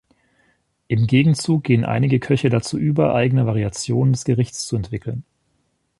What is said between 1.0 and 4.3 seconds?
Gegenzug gehen einige Köche dazu über, eigene Variationen des